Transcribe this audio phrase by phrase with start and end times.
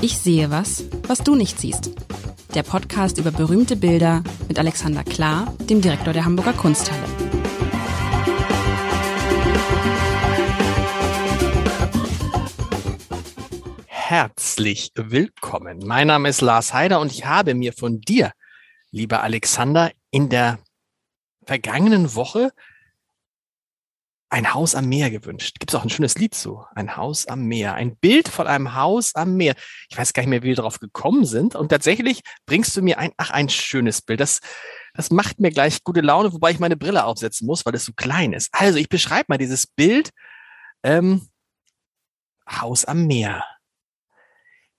[0.00, 1.90] Ich sehe was, was du nicht siehst.
[2.54, 7.02] Der Podcast über berühmte Bilder mit Alexander Klar, dem Direktor der Hamburger Kunsthalle.
[13.86, 15.80] Herzlich willkommen.
[15.84, 18.30] Mein Name ist Lars Heider und ich habe mir von dir,
[18.92, 20.60] lieber Alexander, in der
[21.44, 22.52] vergangenen Woche
[24.30, 25.58] ein Haus am Meer gewünscht.
[25.58, 26.64] Gibt es auch ein schönes Lied zu.
[26.74, 27.74] Ein Haus am Meer.
[27.74, 29.54] Ein Bild von einem Haus am Meer.
[29.88, 31.54] Ich weiß gar nicht mehr, wie wir darauf gekommen sind.
[31.54, 34.20] Und tatsächlich bringst du mir ein, ach, ein schönes Bild.
[34.20, 34.40] Das,
[34.92, 37.92] das macht mir gleich gute Laune, wobei ich meine Brille aufsetzen muss, weil es so
[37.94, 38.50] klein ist.
[38.52, 40.10] Also ich beschreibe mal dieses Bild.
[40.82, 41.26] Ähm,
[42.48, 43.44] Haus am Meer.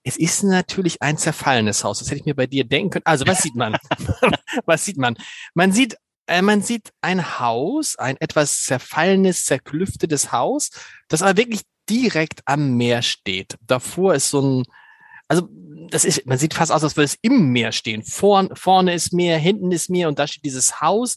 [0.02, 1.98] Es ist natürlich ein zerfallenes Haus.
[1.98, 3.06] Das hätte ich mir bei dir denken können.
[3.06, 3.76] Also was sieht man?
[4.64, 5.16] was sieht man?
[5.54, 5.96] Man sieht
[6.42, 10.70] man sieht ein Haus, ein etwas zerfallenes, zerklüftetes Haus,
[11.08, 13.56] das aber wirklich direkt am Meer steht.
[13.66, 14.64] Davor ist so ein,
[15.26, 15.48] also
[15.90, 18.04] das ist, man sieht fast aus, als würde es im Meer stehen.
[18.04, 21.16] Vorn, vorne ist Meer, hinten ist Meer und da steht dieses Haus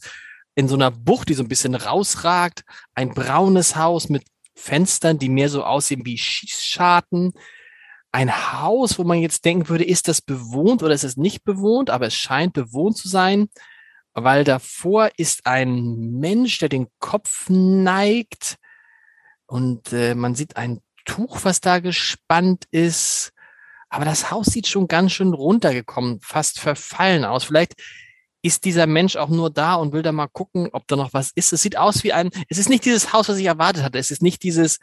[0.55, 2.63] in so einer Bucht, die so ein bisschen rausragt.
[2.95, 4.23] Ein braunes Haus mit
[4.55, 7.33] Fenstern, die mehr so aussehen wie Schießscharten.
[8.11, 11.89] Ein Haus, wo man jetzt denken würde, ist das bewohnt oder ist es nicht bewohnt,
[11.89, 13.49] aber es scheint bewohnt zu sein
[14.13, 18.57] weil davor ist ein Mensch, der den Kopf neigt
[19.45, 23.31] und äh, man sieht ein Tuch, was da gespannt ist.
[23.89, 27.43] Aber das Haus sieht schon ganz schön runtergekommen, fast verfallen aus.
[27.43, 27.75] Vielleicht
[28.41, 31.31] ist dieser Mensch auch nur da und will da mal gucken, ob da noch was
[31.35, 31.53] ist.
[31.53, 33.99] Es sieht aus wie ein, es ist nicht dieses Haus, was ich erwartet hatte.
[33.99, 34.79] Es ist nicht dieses,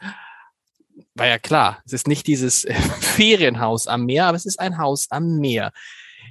[1.15, 2.65] war ja klar, es ist nicht dieses
[2.99, 5.71] Ferienhaus am Meer, aber es ist ein Haus am Meer.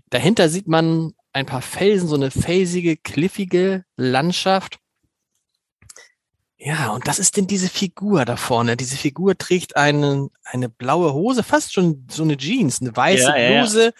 [0.08, 4.78] Dahinter sieht man ein paar Felsen, so eine felsige, cliffige Landschaft.
[6.56, 8.76] Ja, und das ist denn diese Figur da vorne.
[8.76, 13.36] Diese Figur trägt eine, eine blaue Hose, fast schon so eine Jeans, eine weiße ja,
[13.36, 13.90] ja, Bluse ja.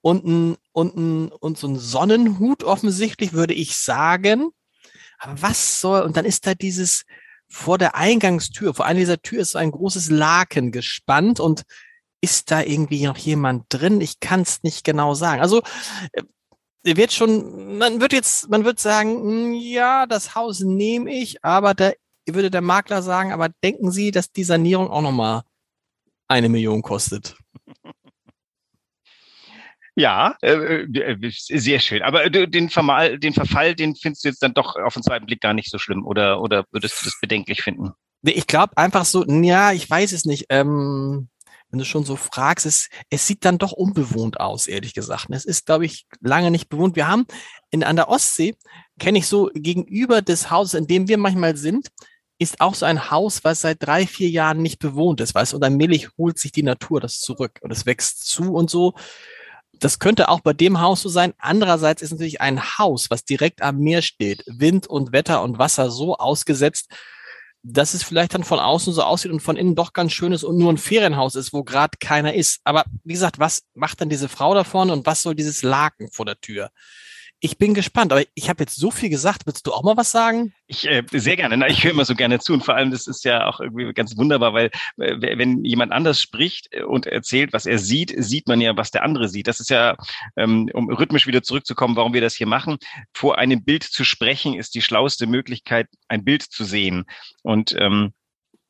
[0.00, 4.50] und ein, und ein, und so ein Sonnenhut offensichtlich, würde ich sagen.
[5.18, 7.04] Aber was soll, und dann ist da dieses,
[7.48, 11.62] vor der Eingangstür, vor einer dieser Tür ist so ein großes Laken gespannt und
[12.20, 14.00] ist da irgendwie noch jemand drin?
[14.00, 15.40] Ich kann es nicht genau sagen.
[15.40, 15.62] Also
[16.12, 16.22] äh,
[16.84, 21.74] wird schon, man wird jetzt, man wird sagen, hm, ja, das Haus nehme ich, aber
[21.74, 21.92] da
[22.26, 25.42] würde der Makler sagen, aber denken Sie, dass die Sanierung auch nochmal
[26.28, 27.36] eine Million kostet?
[29.96, 32.02] Ja, äh, äh, sehr schön.
[32.02, 35.40] Aber den, Vermal, den Verfall, den findest du jetzt dann doch auf den zweiten Blick
[35.40, 37.92] gar nicht so schlimm oder, oder würdest du das bedenklich finden?
[38.22, 40.46] Ich glaube einfach so, ja, ich weiß es nicht.
[40.48, 41.28] Ähm,
[41.74, 45.26] wenn du schon so fragst, es, es sieht dann doch unbewohnt aus, ehrlich gesagt.
[45.30, 46.94] Es ist, glaube ich, lange nicht bewohnt.
[46.94, 47.26] Wir haben
[47.72, 48.54] in, an der Ostsee,
[49.00, 51.88] kenne ich so gegenüber des Hauses, in dem wir manchmal sind,
[52.38, 55.56] ist auch so ein Haus, was seit drei, vier Jahren nicht bewohnt ist, weißt du,
[55.56, 58.94] und allmählich holt sich die Natur das zurück und es wächst zu und so.
[59.72, 61.34] Das könnte auch bei dem Haus so sein.
[61.38, 65.90] Andererseits ist natürlich ein Haus, was direkt am Meer steht, Wind und Wetter und Wasser
[65.90, 66.88] so ausgesetzt,
[67.66, 70.44] dass es vielleicht dann von außen so aussieht und von innen doch ganz schön ist
[70.44, 72.60] und nur ein Ferienhaus ist, wo gerade keiner ist.
[72.64, 76.10] Aber wie gesagt, was macht dann diese Frau da vorne und was soll dieses Laken
[76.10, 76.70] vor der Tür?
[77.44, 79.42] Ich bin gespannt, aber ich habe jetzt so viel gesagt.
[79.44, 80.54] Willst du auch mal was sagen?
[80.66, 81.58] Ich äh, sehr gerne.
[81.58, 83.92] Na, ich höre immer so gerne zu und vor allem das ist ja auch irgendwie
[83.92, 88.62] ganz wunderbar, weil äh, wenn jemand anders spricht und erzählt, was er sieht, sieht man
[88.62, 89.46] ja, was der andere sieht.
[89.46, 89.94] Das ist ja,
[90.38, 92.78] ähm, um rhythmisch wieder zurückzukommen, warum wir das hier machen.
[93.12, 97.04] Vor einem Bild zu sprechen ist die schlauste Möglichkeit, ein Bild zu sehen.
[97.42, 98.14] Und ähm,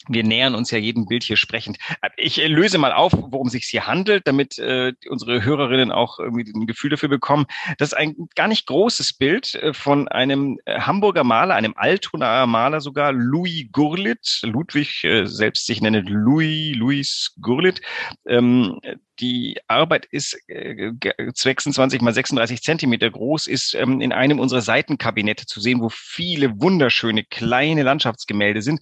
[0.08, 1.78] wir nähern uns ja jedem Bild hier sprechend.
[2.16, 6.18] Ich äh, löse mal auf, worum es sich hier handelt, damit äh, unsere Hörerinnen auch
[6.18, 7.46] irgendwie ein Gefühl dafür bekommen.
[7.78, 12.46] Das ist ein gar nicht großes Bild äh, von einem äh, Hamburger Maler, einem Altonaer
[12.46, 17.80] Maler sogar, Louis Gurlit, Ludwig äh, selbst sich nennt Louis, Louis Gurlit.
[18.26, 18.80] Ähm,
[19.20, 20.92] die Arbeit ist äh,
[21.34, 26.60] 26 mal 36 Zentimeter groß, ist ähm, in einem unserer Seitenkabinette zu sehen, wo viele
[26.60, 28.80] wunderschöne kleine Landschaftsgemälde sind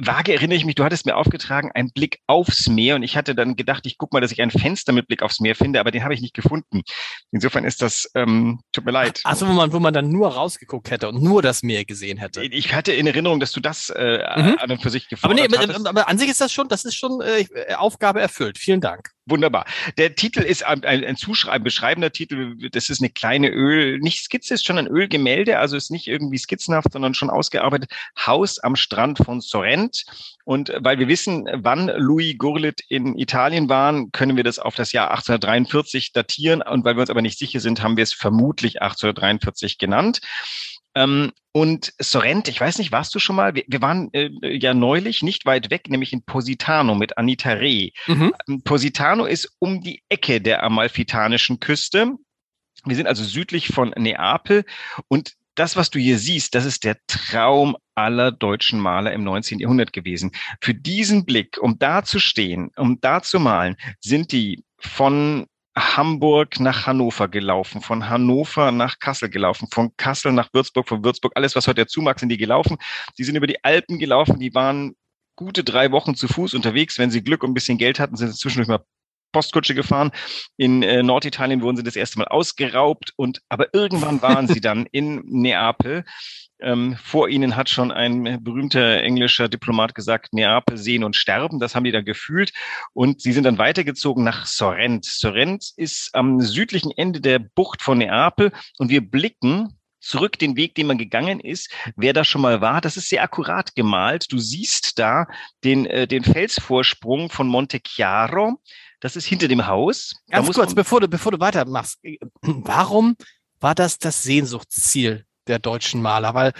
[0.00, 3.34] vage erinnere ich mich, du hattest mir aufgetragen, ein Blick aufs Meer und ich hatte
[3.34, 5.90] dann gedacht, ich guck mal, dass ich ein Fenster mit Blick aufs Meer finde, aber
[5.90, 6.82] den habe ich nicht gefunden.
[7.30, 9.20] Insofern ist das, ähm, tut mir leid.
[9.24, 12.42] Achso, wo man, wo man dann nur rausgeguckt hätte und nur das Meer gesehen hätte.
[12.44, 14.58] Ich hatte in Erinnerung, dass du das äh, mhm.
[14.58, 15.54] an und für sich gefunden hast.
[15.54, 18.58] Aber nee, aber an sich ist das schon, das ist schon äh, Aufgabe erfüllt.
[18.58, 19.10] Vielen Dank.
[19.24, 19.66] Wunderbar.
[19.98, 22.56] Der Titel ist ein, ein Zuschreiben, beschreibender Titel.
[22.70, 26.38] Das ist eine kleine Öl, nicht Skizze, ist schon ein Ölgemälde, also ist nicht irgendwie
[26.38, 27.92] skizzenhaft, sondern schon ausgearbeitet.
[28.18, 30.04] Haus am Strand von Sorrent.
[30.44, 34.90] Und weil wir wissen, wann Louis Gurlit in Italien waren, können wir das auf das
[34.90, 36.60] Jahr 1843 datieren.
[36.60, 40.20] Und weil wir uns aber nicht sicher sind, haben wir es vermutlich 1843 genannt.
[40.94, 43.54] Ähm, und Sorrent, ich weiß nicht, warst du schon mal?
[43.54, 47.90] Wir, wir waren äh, ja neulich nicht weit weg, nämlich in Positano mit Anita Reh.
[48.06, 48.34] Mhm.
[48.48, 52.12] Ähm, Positano ist um die Ecke der amalfitanischen Küste.
[52.84, 54.64] Wir sind also südlich von Neapel
[55.08, 59.58] und das, was du hier siehst, das ist der Traum aller deutschen Maler im 19.
[59.58, 60.32] Jahrhundert gewesen.
[60.60, 65.46] Für diesen Blick, um da zu stehen, um da zu malen, sind die von
[65.76, 71.32] Hamburg nach Hannover gelaufen, von Hannover nach Kassel gelaufen, von Kassel nach Würzburg, von Würzburg,
[71.34, 72.76] alles, was heute dazu mag, sind die gelaufen.
[73.18, 74.94] Die sind über die Alpen gelaufen, die waren
[75.36, 76.98] gute drei Wochen zu Fuß unterwegs.
[76.98, 78.84] Wenn sie Glück und ein bisschen Geld hatten, sind sie zwischendurch mal
[79.32, 80.12] Postkutsche gefahren.
[80.56, 84.86] In äh, Norditalien wurden sie das erste Mal ausgeraubt und aber irgendwann waren sie dann
[84.92, 86.04] in Neapel
[86.62, 91.58] ähm, vor ihnen hat schon ein berühmter englischer Diplomat gesagt, Neapel sehen und sterben.
[91.58, 92.52] Das haben die dann gefühlt.
[92.92, 95.04] Und sie sind dann weitergezogen nach Sorrent.
[95.04, 100.74] Sorrent ist am südlichen Ende der Bucht von Neapel und wir blicken zurück den Weg,
[100.74, 101.70] den man gegangen ist.
[101.96, 104.32] Wer da schon mal war, das ist sehr akkurat gemalt.
[104.32, 105.26] Du siehst da
[105.64, 108.60] den, äh, den Felsvorsprung von Monte Chiaro.
[109.02, 110.14] Das ist hinter dem Haus.
[110.28, 111.98] Ganz kurz, bevor du, bevor du weitermachst.
[112.40, 113.16] Warum
[113.58, 116.52] war das das Sehnsuchtsziel der deutschen Maler, weil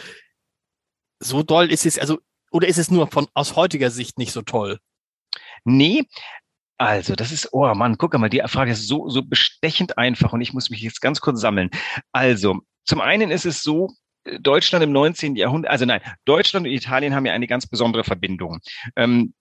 [1.21, 2.19] so doll ist es, also,
[2.51, 4.81] oder ist es nur von, aus heutiger Sicht nicht so toll?
[5.65, 6.09] Nee,
[6.79, 10.41] also, das ist, oh Mann, guck mal, die Frage ist so, so bestechend einfach und
[10.41, 11.71] ich muss mich jetzt ganz kurz sammeln.
[12.11, 13.95] Also, zum einen ist es so,
[14.41, 15.37] Deutschland im 19.
[15.37, 18.61] Jahrhundert, also nein, Deutschland und Italien haben ja eine ganz besondere Verbindung.
[18.97, 19.35] Ähm,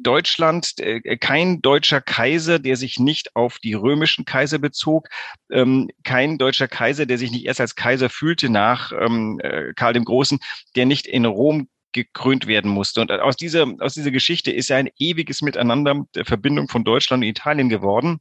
[0.00, 5.08] Deutschland, äh, kein deutscher Kaiser, der sich nicht auf die römischen Kaiser bezog,
[5.50, 9.92] ähm, kein deutscher Kaiser, der sich nicht erst als Kaiser fühlte nach ähm, äh, Karl
[9.92, 10.38] dem Großen,
[10.74, 13.00] der nicht in Rom gekrönt werden musste.
[13.00, 17.22] Und aus dieser, aus dieser Geschichte ist ja ein ewiges Miteinander der Verbindung von Deutschland
[17.22, 18.20] und Italien geworden.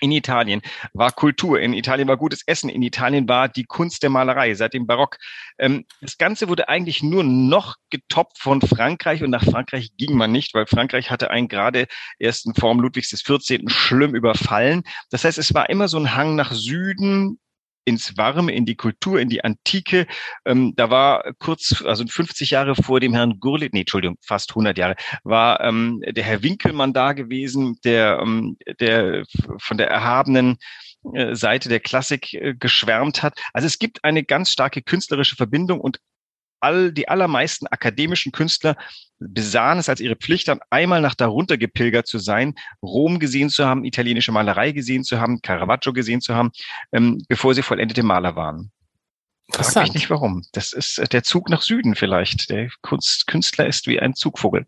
[0.00, 0.62] In Italien
[0.92, 4.74] war Kultur, in Italien war gutes Essen, in Italien war die Kunst der Malerei seit
[4.74, 5.18] dem Barock.
[5.58, 10.30] Ähm, das Ganze wurde eigentlich nur noch getoppt von Frankreich und nach Frankreich ging man
[10.32, 11.86] nicht, weil Frankreich hatte einen gerade
[12.18, 13.60] ersten Form Ludwigs XIV.
[13.66, 14.82] schlimm überfallen.
[15.10, 17.38] Das heißt, es war immer so ein Hang nach Süden,
[17.88, 20.06] ins Warme, in die Kultur, in die Antike.
[20.44, 24.76] Ähm, da war kurz, also 50 Jahre vor dem Herrn Gurlitt, nee, Entschuldigung, fast 100
[24.78, 29.24] Jahre, war ähm, der Herr Winkelmann da gewesen, der, ähm, der
[29.58, 30.58] von der erhabenen
[31.14, 33.38] äh, Seite der Klassik äh, geschwärmt hat.
[33.52, 36.00] Also es gibt eine ganz starke künstlerische Verbindung und
[36.60, 38.76] all, die allermeisten akademischen Künstler
[39.18, 43.66] besahen es als ihre Pflicht an, einmal nach darunter gepilgert zu sein, Rom gesehen zu
[43.66, 46.50] haben, italienische Malerei gesehen zu haben, Caravaggio gesehen zu haben,
[46.92, 48.70] ähm, bevor sie vollendete Maler waren.
[49.50, 50.44] Frag mich nicht warum.
[50.52, 52.50] Das ist der Zug nach Süden vielleicht.
[52.50, 54.66] Der Kunst, Künstler ist wie ein Zugvogel.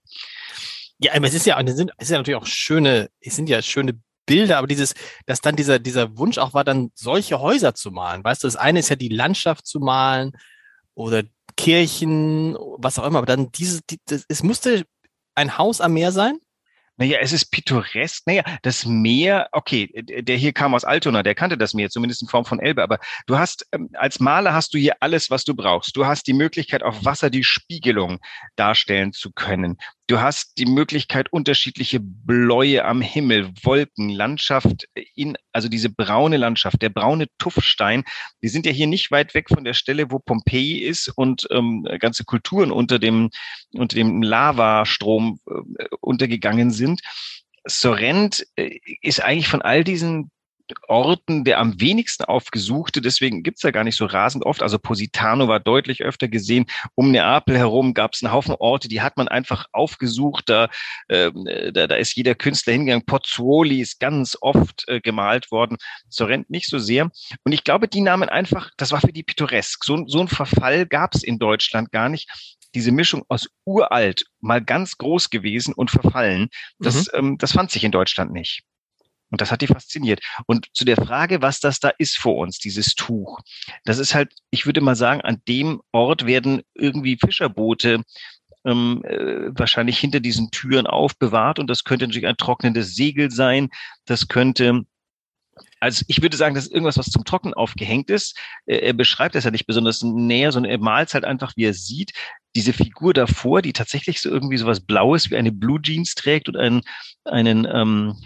[0.99, 3.49] Ja, aber es ist ja, es sind, es ist ja natürlich auch schöne, es sind
[3.49, 4.95] ja schöne Bilder, aber dieses,
[5.27, 8.23] dass dann dieser, dieser Wunsch auch war, dann solche Häuser zu malen.
[8.25, 10.33] Weißt du, das eine ist ja die Landschaft zu malen
[10.95, 11.25] oder
[11.57, 14.85] Kirchen, was auch immer, aber dann diese, die, das, es musste
[15.35, 16.39] ein Haus am Meer sein?
[17.01, 18.27] Naja, es ist pittoresk.
[18.27, 22.29] Naja, das Meer, okay, der hier kam aus Altona, der kannte das Meer, zumindest in
[22.29, 22.83] Form von Elbe.
[22.83, 25.97] Aber du hast, ähm, als Maler hast du hier alles, was du brauchst.
[25.97, 28.19] Du hast die Möglichkeit, auf Wasser die Spiegelung
[28.55, 29.79] darstellen zu können.
[30.11, 36.83] Du hast die Möglichkeit, unterschiedliche Bläue am Himmel, Wolken, Landschaft in, also diese braune Landschaft,
[36.83, 38.03] der braune Tuffstein.
[38.41, 41.87] Wir sind ja hier nicht weit weg von der Stelle, wo Pompeji ist und ähm,
[42.01, 43.31] ganze Kulturen unter dem,
[43.73, 47.03] unter dem Lavastrom äh, untergegangen sind.
[47.65, 50.33] Sorrent äh, ist eigentlich von all diesen
[50.89, 53.01] Orten der am wenigsten aufgesuchte.
[53.01, 54.63] Deswegen gibt's ja gar nicht so rasend oft.
[54.63, 56.67] Also Positano war deutlich öfter gesehen.
[56.95, 60.49] Um Neapel herum gab es einen Haufen Orte, die hat man einfach aufgesucht.
[60.49, 60.69] Da,
[61.09, 61.31] äh,
[61.73, 63.07] da, da ist jeder Künstler hingegangen.
[63.07, 65.77] Pozzuoli ist ganz oft äh, gemalt worden.
[66.09, 67.11] Sorrent nicht so sehr.
[67.45, 69.85] Und ich glaube, die nahmen einfach, das war für die pittoresk.
[69.85, 72.29] So, so ein Verfall gab's in Deutschland gar nicht
[72.75, 77.19] diese Mischung aus uralt, mal ganz groß gewesen und verfallen, das, mhm.
[77.19, 78.63] ähm, das fand sich in Deutschland nicht.
[79.31, 80.21] Und das hat die fasziniert.
[80.47, 83.41] Und zu der Frage, was das da ist vor uns, dieses Tuch,
[83.85, 88.03] das ist halt, ich würde mal sagen, an dem Ort werden irgendwie Fischerboote
[88.65, 91.59] ähm, äh, wahrscheinlich hinter diesen Türen aufbewahrt.
[91.59, 93.71] Und das könnte natürlich ein trocknendes Segel sein.
[94.05, 94.85] Das könnte
[95.81, 98.39] also ich würde sagen, das ist irgendwas, was zum Trocknen aufgehängt ist.
[98.67, 102.13] Er beschreibt das ja nicht besonders näher, sondern er malt halt einfach, wie er sieht.
[102.55, 106.49] Diese Figur davor, die tatsächlich so irgendwie so was Blaues wie eine Blue Jeans trägt
[106.49, 106.83] und einen,
[107.25, 108.17] einen ähm,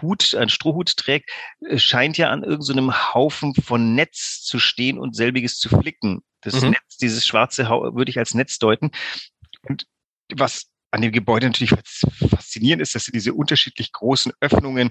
[0.00, 1.30] Hut, einen Strohhut trägt,
[1.68, 6.22] äh, scheint ja an irgendeinem so Haufen von Netz zu stehen und selbiges zu flicken.
[6.40, 6.70] Das mhm.
[6.70, 8.90] Netz, dieses schwarze Hau würde ich als Netz deuten.
[9.68, 9.86] Und
[10.34, 11.74] was an dem Gebäude natürlich
[12.30, 14.90] faszinierend ist, dass diese unterschiedlich großen Öffnungen,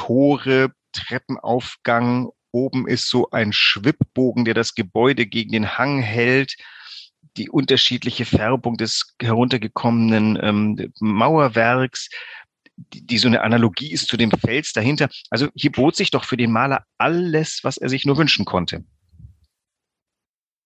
[0.00, 6.56] Tore, Treppenaufgang Oben ist so ein Schwibbogen, der das Gebäude gegen den Hang hält.
[7.36, 12.08] Die unterschiedliche Färbung des heruntergekommenen ähm, Mauerwerks,
[12.76, 15.10] die, die so eine Analogie ist zu dem Fels dahinter.
[15.28, 18.82] Also hier bot sich doch für den Maler alles, was er sich nur wünschen konnte.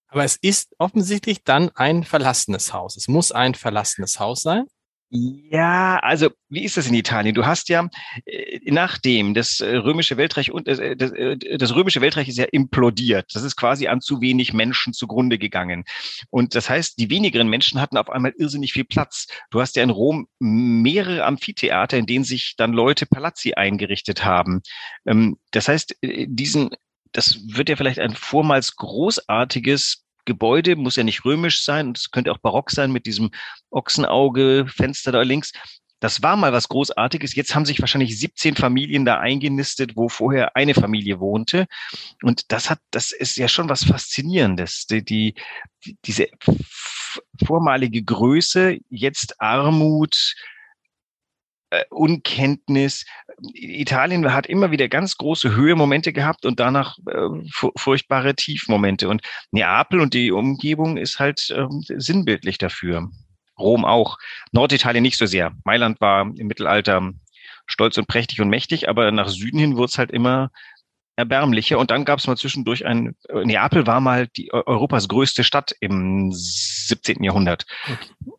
[0.07, 2.97] Aber es ist offensichtlich dann ein verlassenes Haus.
[2.97, 4.67] Es muss ein verlassenes Haus sein.
[5.11, 7.35] Ja, also wie ist das in Italien?
[7.37, 7.89] Du hast ja
[8.25, 11.13] äh, nachdem das äh, römische Weltreich und äh, das,
[11.59, 13.27] das römische Weltreich ist ja implodiert.
[13.33, 15.85] Das ist quasi an zu wenig Menschen zugrunde gegangen.
[16.31, 19.29] Und das heißt, die wenigeren Menschen hatten auf einmal irrsinnig viel Platz.
[19.51, 24.63] Du hast ja in Rom mehrere Amphitheater, in denen sich dann Leute Palazzi eingerichtet haben.
[25.07, 26.71] Ähm, das heißt, diesen
[27.13, 32.33] das wird ja vielleicht ein vormals großartiges Gebäude, muss ja nicht römisch sein, es könnte
[32.33, 33.31] auch barock sein mit diesem
[33.71, 35.53] Ochsenauge, Fenster da links.
[36.01, 37.35] Das war mal was Großartiges.
[37.35, 41.67] Jetzt haben sich wahrscheinlich 17 Familien da eingenistet, wo vorher eine Familie wohnte.
[42.23, 44.87] Und das hat, das ist ja schon was Faszinierendes.
[44.87, 45.35] Die, die,
[46.05, 46.29] diese
[47.43, 50.35] vormalige Größe, jetzt Armut,
[51.91, 53.05] Unkenntnis.
[53.55, 59.09] Italien hat immer wieder ganz große Höhemomente gehabt und danach äh, furchtbare Tiefmomente.
[59.09, 61.67] Und Neapel und die Umgebung ist halt äh,
[61.97, 63.11] sinnbildlich dafür.
[63.59, 64.19] Rom auch.
[64.53, 65.53] Norditalien nicht so sehr.
[65.65, 67.13] Mailand war im Mittelalter
[67.67, 70.51] stolz und prächtig und mächtig, aber nach Süden hin wurde es halt immer
[71.17, 71.79] erbärmlicher.
[71.79, 76.31] Und dann gab es mal zwischendurch ein, Neapel war mal die Europas größte Stadt im
[76.33, 77.23] 17.
[77.23, 77.67] Jahrhundert.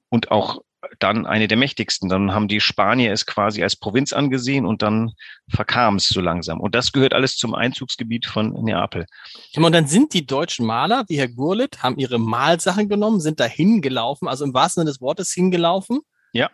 [0.10, 0.62] Und auch
[1.00, 2.10] dann eine der mächtigsten.
[2.10, 5.14] Dann haben die Spanier es quasi als Provinz angesehen und dann
[5.50, 6.60] verkam es so langsam.
[6.60, 9.06] Und das gehört alles zum Einzugsgebiet von Neapel.
[9.56, 13.46] Und dann sind die deutschen Maler, wie Herr Gurlitt, haben ihre Malsachen genommen, sind da
[13.46, 16.02] hingelaufen, also im wahrsten Sinne des Wortes hingelaufen.
[16.34, 16.50] Ja,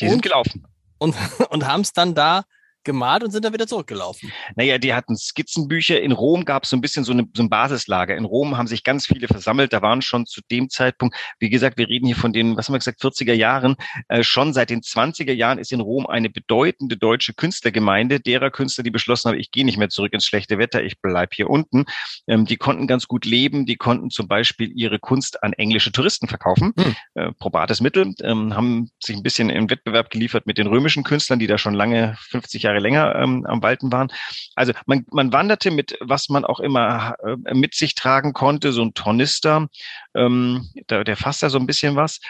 [0.00, 0.66] die und, sind gelaufen.
[0.98, 1.14] Und,
[1.50, 2.44] und haben es dann da
[2.84, 4.32] gemalt und sind dann wieder zurückgelaufen.
[4.56, 6.00] Naja, die hatten Skizzenbücher.
[6.00, 8.16] In Rom gab es so ein bisschen so, eine, so ein Basislager.
[8.16, 9.72] In Rom haben sich ganz viele versammelt.
[9.72, 12.74] Da waren schon zu dem Zeitpunkt, wie gesagt, wir reden hier von den, was haben
[12.74, 13.76] wir gesagt, 40er Jahren.
[14.08, 18.84] Äh, schon seit den 20er Jahren ist in Rom eine bedeutende deutsche Künstlergemeinde, derer Künstler,
[18.84, 21.84] die beschlossen haben, ich gehe nicht mehr zurück ins schlechte Wetter, ich bleib hier unten.
[22.26, 23.66] Ähm, die konnten ganz gut leben.
[23.66, 26.72] Die konnten zum Beispiel ihre Kunst an englische Touristen verkaufen.
[26.78, 26.96] Hm.
[27.14, 28.14] Äh, probates Mittel.
[28.22, 31.74] Ähm, haben sich ein bisschen im Wettbewerb geliefert mit den römischen Künstlern, die da schon
[31.74, 34.10] lange 50 Jahre Jahre länger ähm, am Walten waren.
[34.54, 38.82] Also man, man wanderte mit, was man auch immer äh, mit sich tragen konnte, so
[38.82, 39.68] ein Tornister,
[40.14, 42.20] ähm, der, der fasst da so ein bisschen was.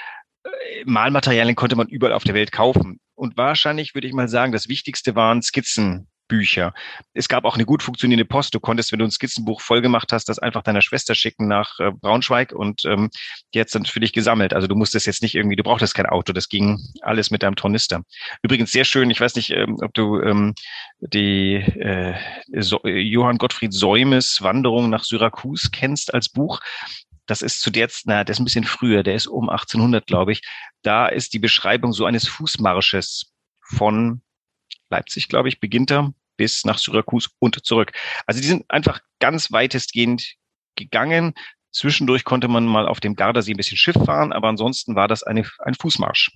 [0.45, 0.51] Äh,
[0.85, 3.01] Malmaterialien konnte man überall auf der Welt kaufen.
[3.15, 6.75] Und wahrscheinlich würde ich mal sagen, das Wichtigste waren Skizzen Bücher.
[7.15, 8.55] Es gab auch eine gut funktionierende Post.
[8.55, 11.91] Du konntest, wenn du ein Skizzenbuch vollgemacht hast, das einfach deiner Schwester schicken nach äh,
[11.91, 13.11] Braunschweig und ähm,
[13.55, 14.53] die hat dann für dich gesammelt.
[14.53, 17.57] Also du musstest jetzt nicht irgendwie, du brauchtest kein Auto, das ging alles mit deinem
[17.57, 18.03] Tornister.
[18.43, 20.55] Übrigens sehr schön, ich weiß nicht, ähm, ob du ähm,
[21.01, 22.15] die äh,
[22.53, 26.61] Johann Gottfried Säumes Wanderung nach Syrakus kennst als Buch.
[27.27, 30.33] Das ist zu der, na, der ist ein bisschen früher, der ist um 1800, glaube
[30.33, 30.43] ich.
[30.83, 34.23] Da ist die Beschreibung so eines Fußmarsches von
[34.91, 37.93] Leipzig, glaube ich, beginnt er bis nach Syrakus und zurück.
[38.27, 40.35] Also die sind einfach ganz weitestgehend
[40.77, 41.35] gegangen.
[41.73, 45.23] Zwischendurch konnte man mal auf dem Gardasee ein bisschen Schiff fahren, aber ansonsten war das
[45.23, 46.33] eine, ein Fußmarsch.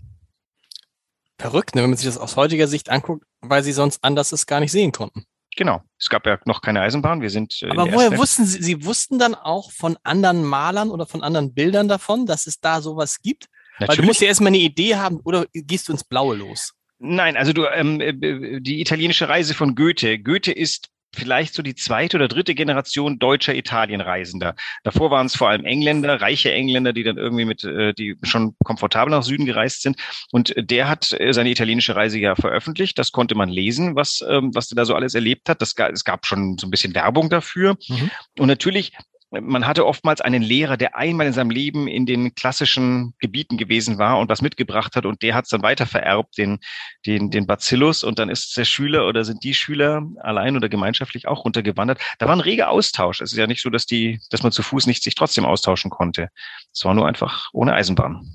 [1.38, 4.47] Verrückt, ne, wenn man sich das aus heutiger Sicht anguckt, weil sie sonst anders es
[4.47, 5.25] gar nicht sehen konnten.
[5.56, 5.82] Genau.
[5.99, 7.21] Es gab ja noch keine Eisenbahn.
[7.21, 7.62] Wir sind.
[7.62, 11.52] Äh, aber woher wussten Sie, Sie wussten dann auch von anderen Malern oder von anderen
[11.52, 13.49] Bildern davon, dass es da sowas gibt?
[13.78, 13.88] Natürlich.
[13.88, 16.75] Weil du musst ja erstmal eine Idee haben oder gehst du ins Blaue los?
[17.04, 20.21] Nein, also du, ähm, äh, die italienische Reise von Goethe.
[20.21, 24.54] Goethe ist vielleicht so die zweite oder dritte Generation deutscher Italienreisender.
[24.85, 28.54] Davor waren es vor allem Engländer, reiche Engländer, die dann irgendwie mit, äh, die schon
[28.64, 29.97] komfortabel nach Süden gereist sind.
[30.30, 32.97] Und der hat äh, seine italienische Reise ja veröffentlicht.
[32.99, 35.61] Das konnte man lesen, was, ähm, was der da so alles erlebt hat.
[35.61, 37.76] Das, es gab schon so ein bisschen Werbung dafür.
[37.88, 38.11] Mhm.
[38.38, 38.92] Und natürlich
[39.41, 43.99] man hatte oftmals einen Lehrer, der einmal in seinem Leben in den klassischen Gebieten gewesen
[43.99, 46.59] war und was mitgebracht hat und der hat es dann weiter vererbt, den,
[47.07, 51.29] den, den Bacillus und dann ist der Schüler oder sind die Schüler allein oder gemeinschaftlich
[51.29, 51.99] auch runtergewandert.
[52.19, 53.23] Da war ein reger Austausch.
[53.23, 55.91] Es ist ja nicht so, dass die, dass man zu Fuß nicht sich trotzdem austauschen
[55.91, 56.29] konnte.
[56.73, 58.29] Es war nur einfach ohne Eisenbahn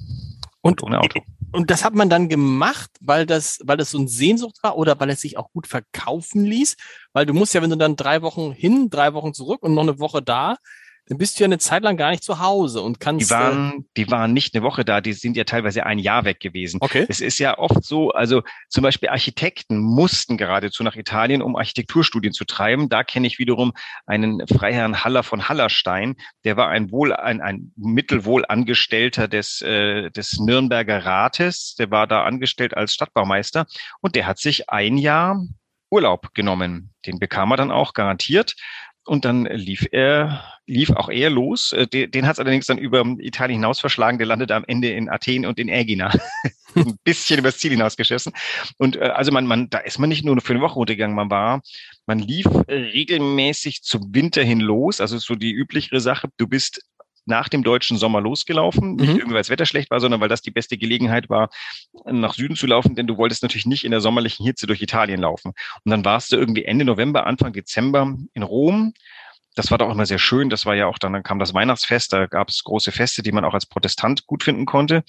[0.61, 1.21] und, und ohne Auto.
[1.51, 4.99] Und das hat man dann gemacht, weil das, weil das so ein Sehnsucht war oder
[4.99, 6.75] weil es sich auch gut verkaufen ließ?
[7.13, 9.83] Weil du musst ja, wenn du dann drei Wochen hin, drei Wochen zurück und noch
[9.83, 10.57] eine Woche da,
[11.07, 13.29] dann bist du ja eine Zeit lang gar nicht zu Hause und kannst.
[13.29, 16.25] Die waren, äh, die waren nicht eine Woche da, die sind ja teilweise ein Jahr
[16.25, 16.79] weg gewesen.
[16.81, 17.05] Okay.
[17.07, 22.33] Es ist ja oft so, also zum Beispiel Architekten mussten geradezu nach Italien, um Architekturstudien
[22.33, 22.89] zu treiben.
[22.89, 23.73] Da kenne ich wiederum
[24.05, 30.39] einen Freiherrn Haller von Hallerstein, der war ein wohl, ein, ein Mittelwohlangestellter des, äh, des
[30.39, 33.65] Nürnberger Rates, der war da angestellt als Stadtbaumeister
[34.01, 35.41] und der hat sich ein Jahr
[35.89, 36.93] Urlaub genommen.
[37.05, 38.55] Den bekam er dann auch garantiert
[39.07, 41.71] und dann lief er, lief auch er los.
[41.71, 44.17] Äh, den, hat es allerdings dann über Italien hinaus verschlagen.
[44.17, 46.11] Der landete am Ende in Athen und in Ägina.
[46.75, 48.33] Ein bisschen übers Ziel hinausgeschossen.
[48.77, 51.31] Und äh, also man, man, da ist man nicht nur für eine Woche runtergegangen, man
[51.31, 51.61] war,
[52.05, 55.01] man lief regelmäßig zum Winter hin los.
[55.01, 56.29] Also so die üblichere Sache.
[56.37, 56.81] Du bist
[57.27, 58.95] nach dem deutschen Sommer losgelaufen.
[58.95, 59.17] Nicht mhm.
[59.17, 61.49] irgendwie, weil das Wetter schlecht war, sondern weil das die beste Gelegenheit war,
[62.05, 65.19] nach Süden zu laufen, denn du wolltest natürlich nicht in der sommerlichen Hitze durch Italien
[65.19, 65.53] laufen.
[65.83, 68.93] Und dann warst du irgendwie Ende November, Anfang Dezember in Rom.
[69.55, 70.49] Das war doch immer sehr schön.
[70.49, 73.31] Das war ja auch dann, dann kam das Weihnachtsfest, da gab es große Feste, die
[73.31, 75.03] man auch als Protestant gut finden konnte.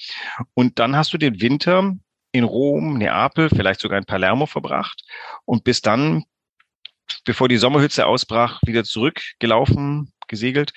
[0.54, 1.94] Und dann hast du den Winter
[2.32, 5.02] in Rom, Neapel, vielleicht sogar in Palermo verbracht
[5.44, 6.25] und bis dann,
[7.25, 10.72] bevor die Sommerhütze ausbrach, wieder zurückgelaufen, gesegelt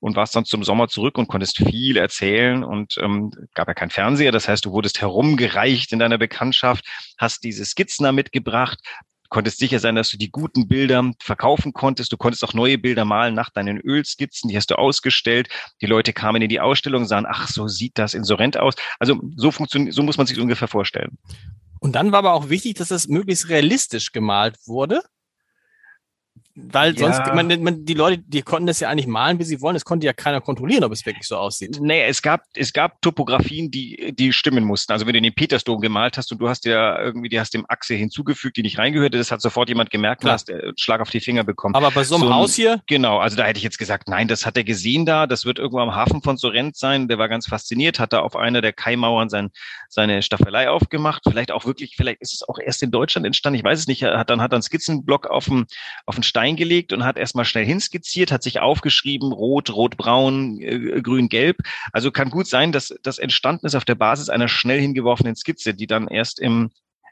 [0.00, 3.90] und warst dann zum Sommer zurück und konntest viel erzählen und ähm, gab ja kein
[3.90, 4.32] Fernseher.
[4.32, 6.84] Das heißt, du wurdest herumgereicht in deiner Bekanntschaft,
[7.18, 8.78] hast diese Skizzen da mitgebracht,
[9.28, 12.12] konntest sicher sein, dass du die guten Bilder verkaufen konntest.
[12.12, 15.48] Du konntest auch neue Bilder malen nach deinen Ölskizzen, die hast du ausgestellt.
[15.80, 18.74] Die Leute kamen in die Ausstellung, sahen, ach, so sieht das in Sorrent aus.
[18.98, 21.18] Also so funktioniert, so muss man sich ungefähr vorstellen.
[21.80, 25.02] Und dann war aber auch wichtig, dass es möglichst realistisch gemalt wurde.
[26.58, 27.34] Weil sonst, ja.
[27.34, 29.76] man, man, die Leute, die konnten das ja eigentlich malen, wie sie wollen.
[29.76, 31.78] Es konnte ja keiner kontrollieren, ob es wirklich so aussieht.
[31.82, 34.92] Nee, es gab, es gab Topografien, die, die stimmen mussten.
[34.92, 37.66] Also wenn du den Petersdom gemalt hast und du hast ja irgendwie, die hast dem
[37.68, 41.10] Achse hinzugefügt, die nicht reingehörte, das hat sofort jemand gemerkt und hast äh, Schlag auf
[41.10, 41.74] die Finger bekommen.
[41.74, 42.80] Aber bei so einem so Haus hier?
[42.86, 45.58] Genau, also da hätte ich jetzt gesagt, nein, das hat er gesehen da, das wird
[45.58, 47.06] irgendwo am Hafen von Sorrent sein.
[47.06, 49.50] Der war ganz fasziniert, hat da auf einer der Kaimauern sein,
[49.90, 51.22] seine Staffelei aufgemacht.
[51.28, 54.02] Vielleicht auch wirklich, vielleicht ist es auch erst in Deutschland entstanden, ich weiß es nicht,
[54.02, 55.66] er hat dann hat dann Skizzenblock auf dem,
[56.06, 61.02] auf den Stein eingelegt und hat erstmal schnell hinskizziert, hat sich aufgeschrieben, rot, rot-braun, äh,
[61.02, 61.58] grün-gelb.
[61.92, 65.74] Also kann gut sein, dass das entstanden ist auf der Basis einer schnell hingeworfenen Skizze,
[65.74, 66.70] die dann erst im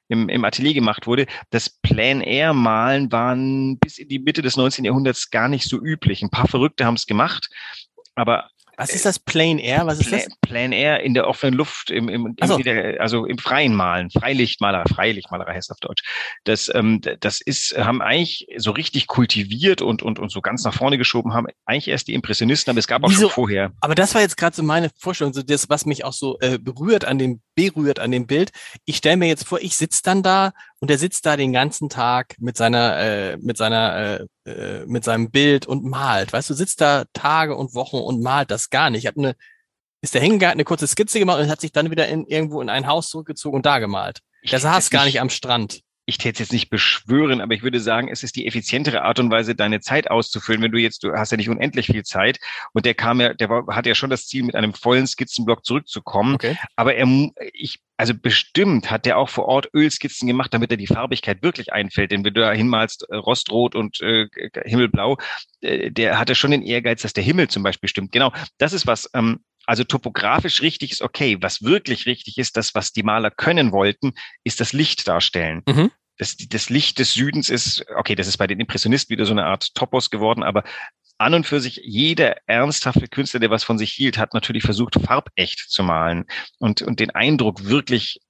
[0.08, 1.24] im, im Atelier gemacht wurde.
[1.48, 4.84] Das Plan-Air-Malen waren bis in die Mitte des 19.
[4.84, 6.22] Jahrhunderts gar nicht so üblich.
[6.22, 7.48] Ein paar Verrückte haben es gemacht,
[8.14, 9.86] aber was ist das Plain Air?
[9.86, 10.28] Was ist Pla das?
[10.40, 12.58] Plain Air in der offenen Luft, im, im, so.
[12.58, 16.02] der, also im freien Malen, Freilichtmalerei, Freilichtmalerei heißt auf Deutsch.
[16.44, 20.74] Das, ähm, das ist, haben eigentlich so richtig kultiviert und, und, und so ganz nach
[20.74, 23.22] vorne geschoben haben, eigentlich erst die Impressionisten, aber es gab auch Wieso?
[23.22, 23.72] schon vorher.
[23.80, 26.58] Aber das war jetzt gerade so meine Vorstellung, so das, was mich auch so äh,
[26.58, 28.50] berührt an dem, berührt an dem Bild.
[28.84, 30.52] Ich stelle mir jetzt vor, ich sitze dann da
[30.84, 35.02] und er sitzt da den ganzen Tag mit seiner, äh, mit seiner, äh, äh, mit
[35.02, 36.34] seinem Bild und malt.
[36.34, 39.06] Weißt du, sitzt da Tage und Wochen und malt das gar nicht.
[39.06, 39.34] Hat eine,
[40.02, 42.68] ist der hingegangen, eine kurze Skizze gemacht und hat sich dann wieder in, irgendwo in
[42.68, 44.18] ein Haus zurückgezogen und da gemalt.
[44.50, 47.80] Der saß gar nicht am Strand ich täte es jetzt nicht beschwören, aber ich würde
[47.80, 50.62] sagen, es ist die effizientere Art und Weise, deine Zeit auszufüllen.
[50.62, 52.38] Wenn du jetzt, du hast ja nicht unendlich viel Zeit
[52.72, 55.64] und der kam ja, der war, hat ja schon das Ziel, mit einem vollen Skizzenblock
[55.64, 56.34] zurückzukommen.
[56.34, 56.56] Okay.
[56.76, 57.06] Aber er,
[57.52, 61.72] ich, also bestimmt hat der auch vor Ort Ölskizzen gemacht, damit er die Farbigkeit wirklich
[61.72, 62.10] einfällt.
[62.10, 64.28] Denn wenn du da hinmalst, äh, Rostrot und äh,
[64.64, 65.16] Himmelblau,
[65.60, 68.12] äh, der hatte schon den Ehrgeiz, dass der Himmel zum Beispiel stimmt.
[68.12, 71.38] Genau, das ist was, ähm, also topografisch richtig ist okay.
[71.40, 74.12] Was wirklich richtig ist, das, was die Maler können wollten,
[74.44, 75.62] ist das Licht darstellen.
[75.66, 75.90] Mhm.
[76.18, 79.46] Das, das Licht des Südens ist, okay, das ist bei den Impressionisten wieder so eine
[79.46, 80.62] Art Topos geworden, aber
[81.18, 84.96] an und für sich jeder ernsthafte Künstler, der was von sich hielt, hat natürlich versucht,
[85.00, 86.24] farbecht zu malen
[86.58, 88.20] und, und den Eindruck wirklich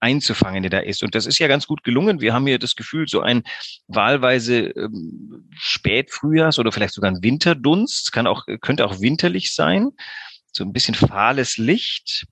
[0.00, 1.02] einzufangen, der da ist.
[1.02, 2.20] Und das ist ja ganz gut gelungen.
[2.20, 3.44] Wir haben hier das Gefühl, so ein
[3.86, 9.90] wahlweise ähm, Spätfrühjahrs- oder vielleicht sogar ein Winterdunst, kann auch, könnte auch winterlich sein
[10.52, 12.26] so ein bisschen fahles Licht,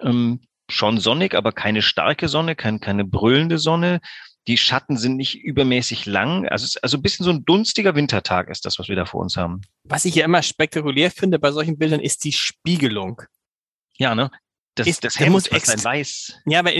[0.00, 4.00] ähm, schon sonnig, aber keine starke Sonne, kein, keine brüllende Sonne.
[4.46, 6.48] Die Schatten sind nicht übermäßig lang.
[6.48, 9.36] Also, also ein bisschen so ein dunstiger Wintertag ist das, was wir da vor uns
[9.36, 9.60] haben.
[9.84, 13.22] Was ich ja immer spektakulär finde bei solchen Bildern, ist die Spiegelung.
[13.98, 14.30] Ja, ne?
[14.76, 16.40] Das, ist, das Hemd, muss extra ein Weiß.
[16.46, 16.72] Ja, aber,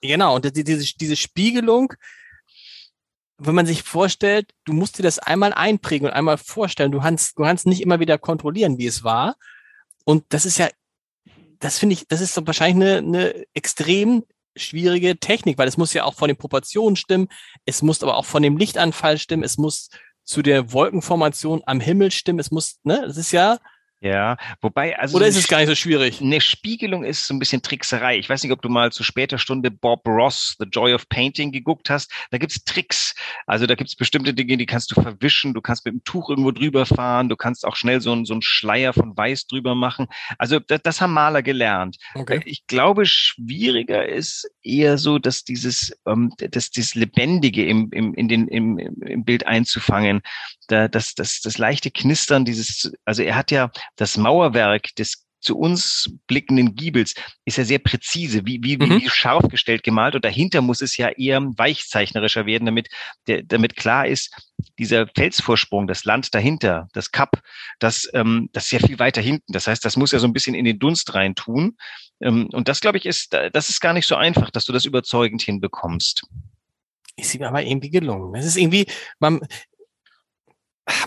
[0.00, 0.34] genau.
[0.34, 1.92] Und diese, diese Spiegelung,
[3.38, 6.92] wenn man sich vorstellt, du musst dir das einmal einprägen und einmal vorstellen.
[6.92, 9.36] Du kannst, du kannst nicht immer wieder kontrollieren, wie es war.
[10.10, 10.68] Und das ist ja,
[11.60, 14.24] das finde ich, das ist so wahrscheinlich eine, eine extrem
[14.56, 17.28] schwierige Technik, weil es muss ja auch von den Proportionen stimmen,
[17.64, 19.88] es muss aber auch von dem Lichtanfall stimmen, es muss
[20.24, 23.58] zu der Wolkenformation am Himmel stimmen, es muss, ne, das ist ja,
[24.02, 25.18] ja, wobei, also.
[25.18, 26.22] Oder ist es gar nicht so schwierig?
[26.22, 28.16] Eine Spiegelung ist so ein bisschen Trickserei.
[28.16, 31.52] Ich weiß nicht, ob du mal zu später Stunde Bob Ross, The Joy of Painting
[31.52, 32.10] geguckt hast.
[32.30, 33.14] Da gibt's Tricks.
[33.46, 35.52] Also da gibt's bestimmte Dinge, die kannst du verwischen.
[35.52, 37.28] Du kannst mit dem Tuch irgendwo drüber fahren.
[37.28, 40.06] Du kannst auch schnell so, ein, so einen Schleier von Weiß drüber machen.
[40.38, 41.98] Also das, das haben Maler gelernt.
[42.14, 42.40] Okay.
[42.46, 48.28] Ich glaube, schwieriger ist eher so, dass dieses, ähm, dass dieses Lebendige im, im, in
[48.28, 50.22] den, im, im Bild einzufangen.
[50.68, 55.58] Da, das, das, das leichte Knistern, dieses, also er hat ja das Mauerwerk des zu
[55.58, 59.00] uns blickenden Giebels ist ja sehr präzise, wie, wie, mhm.
[59.00, 62.88] wie scharf gestellt gemalt und dahinter muss es ja eher weichzeichnerischer werden, damit,
[63.26, 64.34] der, damit klar ist,
[64.78, 67.42] dieser Felsvorsprung, das Land dahinter, das Kap,
[67.78, 69.52] das, ähm, das ist ja viel weiter hinten.
[69.52, 71.76] Das heißt, das muss ja so ein bisschen in den Dunst rein tun.
[72.20, 74.84] Ähm, und das, glaube ich, ist, das ist gar nicht so einfach, dass du das
[74.84, 76.22] überzeugend hinbekommst
[77.20, 78.34] ist ihm aber irgendwie gelungen.
[78.34, 78.86] Es ist irgendwie,
[79.18, 79.40] man,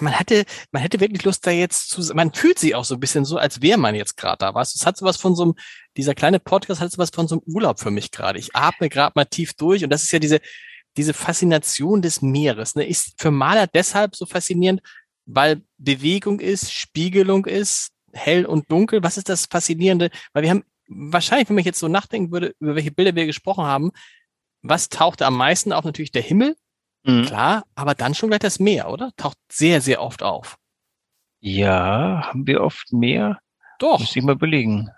[0.02, 3.00] man hatte, man hätte wirklich Lust da jetzt zu, man fühlt sich auch so ein
[3.00, 4.76] bisschen so, als wäre man jetzt gerade da, was?
[4.76, 5.56] Es hat sowas von so einem,
[5.98, 8.40] dieser kleine Podcast hat sowas von so einem Urlaub für mich gerade.
[8.40, 10.40] Ich atme gerade mal tief durch und das ist ja diese,
[10.98, 14.82] diese Faszination des Meeres, ne, ist für Maler deshalb so faszinierend,
[15.26, 19.04] weil Bewegung ist, Spiegelung ist, hell und dunkel.
[19.04, 20.10] Was ist das Faszinierende?
[20.34, 23.66] Weil wir haben wahrscheinlich, wenn man jetzt so nachdenken würde, über welche Bilder wir gesprochen
[23.66, 23.92] haben,
[24.62, 25.84] was tauchte am meisten auf?
[25.84, 26.56] Natürlich der Himmel,
[27.04, 27.26] Mhm.
[27.26, 29.12] Klar, aber dann schon gleich das Meer, oder?
[29.18, 30.58] Taucht sehr, sehr oft auf.
[31.40, 33.40] Ja, haben wir oft mehr?
[33.80, 34.00] Doch.
[34.00, 34.90] Muss ich mal belegen.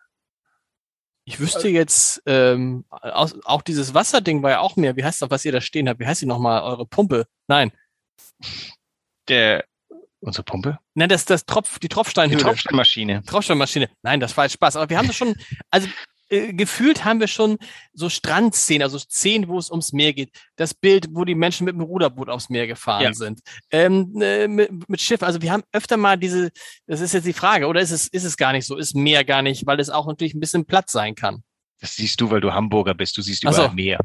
[1.28, 4.96] Ich wüsste jetzt, ähm, auch, auch dieses Wasserding war ja auch mehr.
[4.96, 6.00] Wie heißt das, was ihr da stehen habt?
[6.00, 6.62] Wie heißt die nochmal?
[6.62, 7.26] Eure Pumpe?
[7.48, 7.72] Nein.
[9.28, 9.66] Der,
[10.20, 10.78] unsere Pumpe?
[10.94, 12.38] Nein, das, das Tropf, die Tropfsteinhöhle.
[12.38, 13.24] Die Tropfsteinmaschine.
[13.26, 13.90] Tropfsteinmaschine.
[14.04, 14.76] Nein, das war jetzt Spaß.
[14.76, 15.36] Aber wir haben das schon,
[15.72, 15.88] also
[16.30, 17.58] äh, gefühlt haben wir schon
[17.94, 20.32] so Strandszenen, also Szenen, wo es ums Meer geht.
[20.56, 23.14] Das Bild, wo die Menschen mit dem Ruderboot aufs Meer gefahren ja.
[23.14, 23.42] sind.
[23.72, 25.24] Ähm, äh, mit, mit Schiff.
[25.24, 26.52] Also wir haben öfter mal diese,
[26.88, 28.78] das ist jetzt die Frage, oder ist es, ist es gar nicht so?
[28.78, 31.44] Ist Meer gar nicht, weil es auch natürlich ein bisschen Platz sein kann?
[31.82, 33.18] Das siehst du, weil du Hamburger bist.
[33.18, 33.76] Du siehst überall so.
[33.76, 34.00] Meer.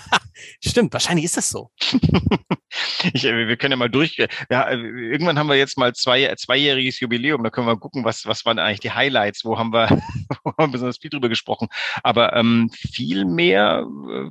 [0.64, 1.70] Stimmt, wahrscheinlich ist das so.
[3.12, 4.16] ich, äh, wir können ja mal durch.
[4.50, 7.42] Ja, äh, irgendwann haben wir jetzt mal zwei, zweijähriges Jubiläum.
[7.42, 9.44] Da können wir gucken, was, was waren eigentlich die Highlights?
[9.44, 9.88] Wo haben wir,
[10.44, 11.68] wo haben wir besonders viel drüber gesprochen?
[12.02, 13.86] Aber ähm, viel mehr.
[14.08, 14.30] Äh,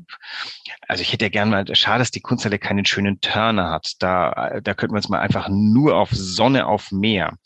[0.87, 1.65] also ich hätte ja gern mal.
[1.75, 3.93] Schade, dass die Kunsthalle keinen schönen Turner hat.
[3.99, 7.37] Da, da könnten wir uns mal einfach nur auf Sonne auf Meer.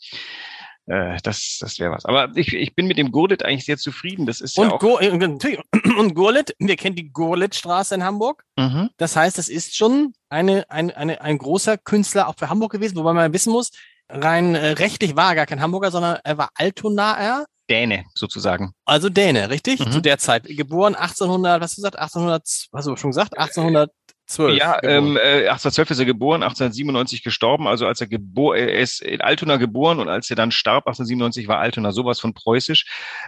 [0.86, 2.04] Äh, das, das wäre was.
[2.04, 4.26] Aber ich, ich bin mit dem Gurlit eigentlich sehr zufrieden.
[4.26, 8.44] Das ist und, ja auch Go und Gurlit, wir kennen die Gurlitstraße in Hamburg.
[8.56, 8.90] Mhm.
[8.98, 12.96] Das heißt, das ist schon eine, eine, eine, ein großer Künstler auch für Hamburg gewesen,
[12.96, 13.70] wobei man wissen muss,
[14.08, 17.46] rein äh, rechtlich war er gar kein Hamburger, sondern er war Altonaer.
[17.70, 18.72] Däne sozusagen.
[18.84, 19.80] Also Däne, richtig?
[19.80, 19.90] Mhm.
[19.90, 20.44] Zu der Zeit.
[20.44, 21.96] Geboren 1800, was hast du gesagt?
[21.96, 23.38] 1800, was hast du schon gesagt?
[23.38, 23.90] 1800
[24.26, 24.58] 12.
[24.58, 27.66] Ja, ähm, äh, 1812 ist er geboren, 1897 gestorben.
[27.66, 31.48] Also als er geboren, er ist in Altona geboren und als er dann starb, 1897
[31.48, 32.86] war Altona sowas von preußisch.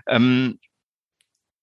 [0.08, 0.58] Ähm,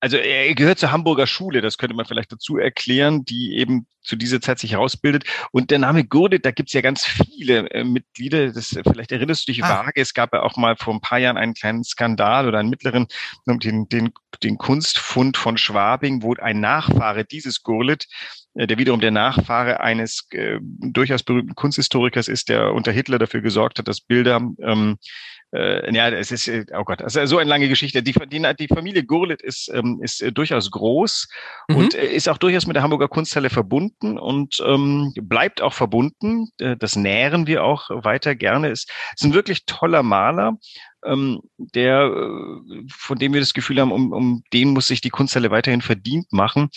[0.03, 4.17] also er gehört zur Hamburger Schule, das könnte man vielleicht dazu erklären, die eben zu
[4.17, 5.23] dieser Zeit sich herausbildet.
[5.53, 8.51] Und der Name Gurdet, da gibt's ja ganz viele äh, Mitglieder.
[8.51, 9.85] Das vielleicht erinnerst du dich ah.
[9.85, 10.01] vage.
[10.01, 13.07] Es gab ja auch mal vor ein paar Jahren einen kleinen Skandal oder einen mittleren,
[13.45, 14.11] den, den,
[14.43, 20.27] den Kunstfund von Schwabing, wo ein Nachfahre dieses Gurlit äh, der wiederum der Nachfahre eines
[20.31, 24.97] äh, durchaus berühmten Kunsthistorikers ist, der unter Hitler dafür gesorgt hat, dass Bilder ähm,
[25.53, 28.01] äh, ja, es ist, äh, oh Gott, ist so eine lange Geschichte.
[28.01, 31.27] Die, die, die Familie Gurlit ist, ähm, ist äh, durchaus groß
[31.67, 31.75] mhm.
[31.75, 36.47] und äh, ist auch durchaus mit der Hamburger Kunsthalle verbunden und ähm, bleibt auch verbunden.
[36.57, 38.71] Äh, das nähren wir auch weiter gerne.
[38.71, 40.57] Es ist ein wirklich toller Maler,
[41.05, 45.11] ähm, der, äh, von dem wir das Gefühl haben, um, um den muss sich die
[45.11, 46.69] Kunsthalle weiterhin verdient machen.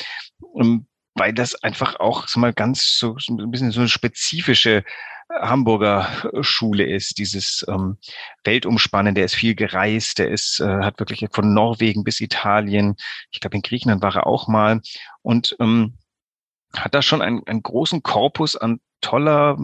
[1.16, 4.84] Weil das einfach auch mal ganz so, so ein bisschen so eine spezifische
[5.28, 7.98] Hamburger Schule ist, dieses ähm,
[8.44, 12.96] Weltumspannen, der ist viel gereist, der ist, äh, hat wirklich von Norwegen bis Italien,
[13.30, 14.80] ich glaube in Griechenland war er auch mal.
[15.22, 15.98] Und ähm,
[16.76, 19.56] hat da schon einen, einen großen Korpus an toller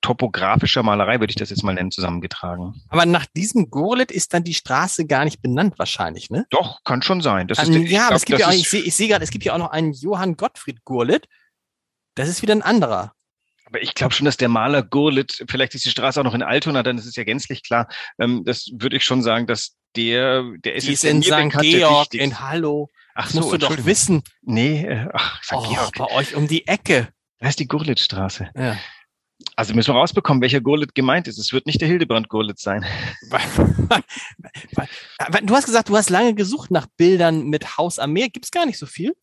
[0.00, 2.82] topografischer Malerei, würde ich das jetzt mal nennen, zusammengetragen.
[2.88, 6.46] Aber nach diesem Gorlet ist dann die Straße gar nicht benannt wahrscheinlich, ne?
[6.50, 7.48] Doch, kann schon sein.
[7.48, 9.44] Das ist, ja, aber es gibt ja auch, ich sehe ich seh gerade, es gibt
[9.44, 11.28] ja auch noch einen Johann Gottfried Gurlit.
[12.14, 13.12] Das ist wieder ein anderer.
[13.66, 16.42] Aber ich glaube schon, dass der Maler Gurlit, vielleicht ist die Straße auch noch in
[16.42, 17.88] Altona, dann ist es ja gänzlich klar.
[18.18, 21.50] Ähm, das würde ich schon sagen, dass der, der ist, die ist in St.
[21.60, 22.88] Georg, in Hallo.
[23.14, 24.22] Ach das so, musst du doch wissen.
[24.42, 25.52] Nee, äh, ach, St.
[25.54, 25.92] Oh, Georg.
[25.98, 27.08] Bei euch um die Ecke.
[27.38, 28.50] Da ist die Gurlitstraße.
[28.56, 28.76] Ja.
[29.60, 31.36] Also müssen wir rausbekommen, welcher Gurlit gemeint ist.
[31.36, 32.82] Es wird nicht der Hildebrand Gurlit sein.
[35.42, 38.30] du hast gesagt, du hast lange gesucht nach Bildern mit Haus am Meer.
[38.30, 39.14] Gibt es gar nicht so viel?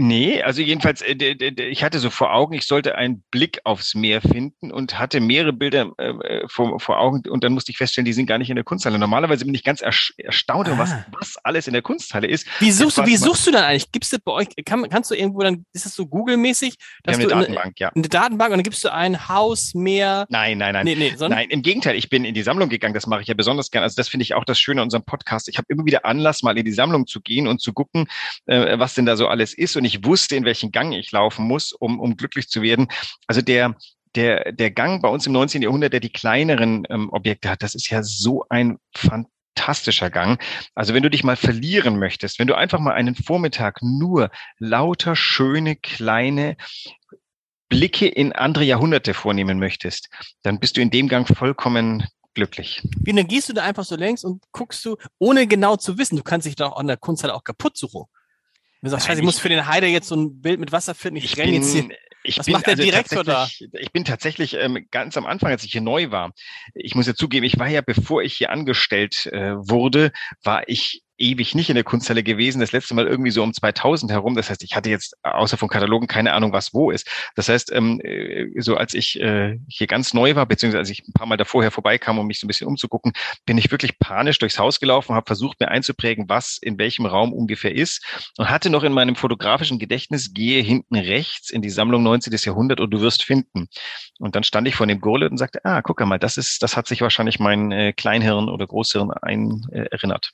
[0.00, 4.20] Nee, also jedenfalls, äh, ich hatte so vor Augen, ich sollte einen Blick aufs Meer
[4.20, 8.04] finden und hatte mehrere Bilder äh, äh, vor, vor Augen und dann musste ich feststellen,
[8.04, 8.98] die sind gar nicht in der Kunsthalle.
[8.98, 10.78] Normalerweise bin ich ganz erstaunt, ah.
[10.78, 12.46] was, was alles in der Kunsthalle ist.
[12.60, 13.90] Wie suchst du, wie suchst du dann eigentlich?
[13.90, 16.76] Gibst du bei euch, kann, kannst du irgendwo dann, ist das so Google-mäßig?
[17.06, 17.88] Haben eine Datenbank, ja.
[17.88, 20.26] Eine Datenbank und dann gibst du ein Haus, Meer.
[20.28, 20.84] Nein, nein, nein.
[20.84, 23.34] Nee, nee, nein, im Gegenteil, ich bin in die Sammlung gegangen, das mache ich ja
[23.34, 23.82] besonders gern.
[23.82, 25.48] Also das finde ich auch das Schöne an unserem Podcast.
[25.48, 28.06] Ich habe immer wieder Anlass, mal in die Sammlung zu gehen und zu gucken,
[28.46, 29.76] was denn da so alles ist.
[29.76, 32.88] Und ich wusste, in welchen Gang ich laufen muss, um, um glücklich zu werden.
[33.26, 33.74] Also der,
[34.14, 35.62] der, der Gang bei uns im 19.
[35.62, 40.42] Jahrhundert, der die kleineren ähm, Objekte hat, das ist ja so ein fantastischer Gang.
[40.74, 45.16] Also wenn du dich mal verlieren möchtest, wenn du einfach mal einen Vormittag nur lauter,
[45.16, 46.56] schöne, kleine
[47.68, 50.08] Blicke in andere Jahrhunderte vornehmen möchtest,
[50.42, 52.82] dann bist du in dem Gang vollkommen glücklich.
[53.00, 56.16] Wie, dann gehst du da einfach so längs und guckst du, ohne genau zu wissen,
[56.16, 58.04] du kannst dich doch an der Kunsthalle auch kaputt suchen.
[58.82, 61.16] Du sagst, scheiße, ich muss für den Heider jetzt so ein Bild mit Wasser finden,
[61.16, 61.88] ich, ich renne jetzt hier.
[62.24, 63.48] Ich Was bin, macht der also Direktor da?
[63.72, 66.32] Ich bin tatsächlich ähm, ganz am Anfang, als ich hier neu war.
[66.74, 70.12] Ich muss ja zugeben, ich war ja, bevor ich hier angestellt äh, wurde,
[70.42, 72.60] war ich ewig nicht in der Kunsthalle gewesen.
[72.60, 74.34] Das letzte Mal irgendwie so um 2000 herum.
[74.34, 77.08] Das heißt, ich hatte jetzt außer von Katalogen keine Ahnung, was wo ist.
[77.34, 81.06] Das heißt, ähm, äh, so als ich äh, hier ganz neu war, beziehungsweise als ich
[81.06, 83.12] ein paar Mal davorher vorbeikam, um mich so ein bisschen umzugucken,
[83.46, 87.32] bin ich wirklich panisch durchs Haus gelaufen, habe versucht, mir einzuprägen, was in welchem Raum
[87.32, 88.04] ungefähr ist
[88.38, 92.34] und hatte noch in meinem fotografischen Gedächtnis, gehe hinten rechts in die Sammlung 19.
[92.38, 93.68] Jahrhundert und du wirst finden.
[94.18, 96.76] Und dann stand ich vor dem Gurle und sagte, ah, guck mal, das ist, das
[96.76, 100.32] hat sich wahrscheinlich mein äh, Kleinhirn oder Großhirn ein, äh, erinnert.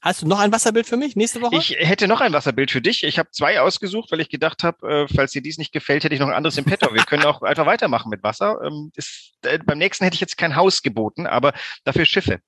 [0.00, 1.56] Hast du noch ein Wasserbild für mich nächste Woche?
[1.56, 3.04] Ich hätte noch ein Wasserbild für dich.
[3.04, 6.14] Ich habe zwei ausgesucht, weil ich gedacht habe, äh, falls dir dies nicht gefällt, hätte
[6.14, 6.92] ich noch ein anderes im Petto.
[6.94, 8.60] Wir können auch einfach weitermachen mit Wasser.
[8.64, 11.52] Ähm, ist, äh, beim nächsten hätte ich jetzt kein Haus geboten, aber
[11.84, 12.40] dafür Schiffe.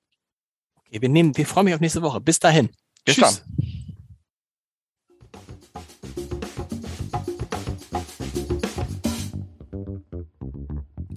[0.75, 2.21] Okay, wir nehmen, wir freuen mich auf nächste Woche.
[2.21, 2.69] Bis dahin.
[3.05, 3.43] Bis Tschüss.
[3.43, 3.71] dann.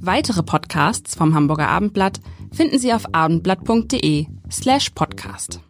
[0.06, 2.20] Weitere Podcasts vom Hamburger Abendblatt
[2.52, 5.60] finden Sie auf abendblatt.de slash podcast.